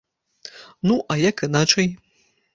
Ну, 0.87 0.97
а 1.11 1.19
як 1.29 1.45
іначай. 1.51 1.95